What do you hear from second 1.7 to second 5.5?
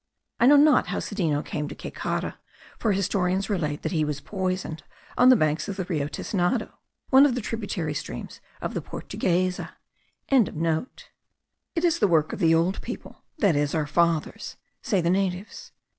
Caycara; for historians relate that he was poisoned on the